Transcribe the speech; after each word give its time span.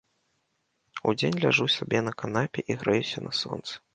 Удзень 1.11 1.37
ляжу 1.43 1.67
сабе 1.75 2.01
на 2.07 2.13
канапе 2.23 2.65
і 2.73 2.79
грэюся 2.85 3.17
на 3.29 3.37
сонцы. 3.41 3.73